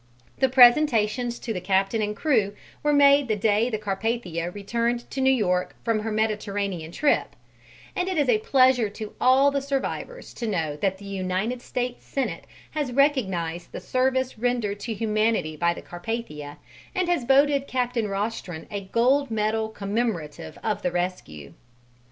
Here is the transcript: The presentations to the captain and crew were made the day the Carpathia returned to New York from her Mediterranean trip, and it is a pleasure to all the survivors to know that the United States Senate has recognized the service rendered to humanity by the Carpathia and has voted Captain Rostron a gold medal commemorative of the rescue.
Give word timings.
The 0.39 0.49
presentations 0.49 1.37
to 1.37 1.53
the 1.53 1.61
captain 1.61 2.01
and 2.01 2.15
crew 2.15 2.55
were 2.81 2.91
made 2.91 3.27
the 3.27 3.35
day 3.35 3.69
the 3.69 3.77
Carpathia 3.77 4.49
returned 4.51 5.07
to 5.11 5.21
New 5.21 5.29
York 5.31 5.75
from 5.83 5.99
her 5.99 6.11
Mediterranean 6.11 6.91
trip, 6.91 7.35
and 7.95 8.09
it 8.09 8.17
is 8.17 8.27
a 8.27 8.39
pleasure 8.39 8.89
to 8.89 9.13
all 9.21 9.51
the 9.51 9.61
survivors 9.61 10.33
to 10.33 10.47
know 10.47 10.75
that 10.77 10.97
the 10.97 11.05
United 11.05 11.61
States 11.61 12.03
Senate 12.03 12.47
has 12.71 12.91
recognized 12.91 13.71
the 13.73 13.79
service 13.79 14.39
rendered 14.39 14.79
to 14.79 14.93
humanity 14.95 15.55
by 15.55 15.71
the 15.71 15.83
Carpathia 15.83 16.57
and 16.95 17.07
has 17.07 17.23
voted 17.23 17.67
Captain 17.67 18.07
Rostron 18.07 18.65
a 18.71 18.85
gold 18.85 19.29
medal 19.29 19.69
commemorative 19.69 20.57
of 20.63 20.81
the 20.81 20.91
rescue. 20.91 21.53